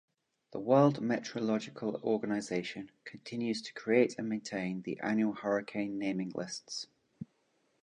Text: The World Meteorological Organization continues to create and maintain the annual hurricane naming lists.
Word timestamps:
The 0.51 0.59
World 0.59 0.99
Meteorological 0.99 2.01
Organization 2.03 2.89
continues 3.03 3.61
to 3.61 3.73
create 3.75 4.17
and 4.17 4.27
maintain 4.27 4.81
the 4.81 4.99
annual 4.99 5.33
hurricane 5.33 5.99
naming 5.99 6.31
lists. 6.33 6.87